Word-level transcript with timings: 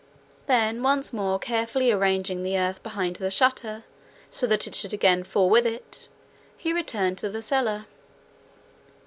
Then 0.47 0.81
once 0.81 1.13
more 1.13 1.37
carefully 1.37 1.91
arranging 1.91 2.41
the 2.41 2.57
earth 2.57 2.81
behind 2.81 3.17
the 3.17 3.29
shutter, 3.29 3.83
so 4.31 4.47
that 4.47 4.65
it 4.65 4.73
should 4.73 4.93
again 4.93 5.23
fall 5.23 5.47
with 5.47 5.67
it, 5.67 6.07
he 6.57 6.73
returned 6.73 7.19
to 7.19 7.29
the 7.29 7.43
cellar. 7.43 7.85